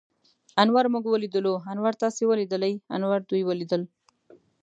[0.61, 1.53] انور موږ وليدلو.
[1.71, 3.81] انور تاسې وليدليٙ؟ انور دوی وليدل.